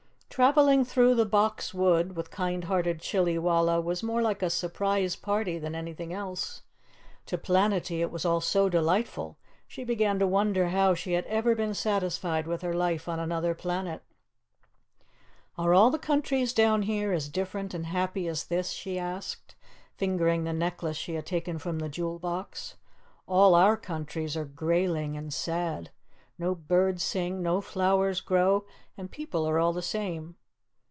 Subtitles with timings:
[0.31, 5.59] Traveling through the Box Wood with kind hearted Chillywalla was more like a surprise party
[5.59, 6.63] than anything else.
[7.27, 9.37] To Planetty it was all so delightful,
[9.67, 13.53] she began to wonder how she had ever been satisfied with her life on Anuther
[13.53, 14.01] Planet.
[15.59, 19.55] "Are all the countries down here as different and happy as this?" she asked,
[19.97, 22.77] fingering the necklace she had taken from the jewel box.
[23.27, 25.91] "All our countries are greyling and sad.
[26.39, 28.65] No birds sing, no flowers grow,
[28.97, 30.35] and people are all the same."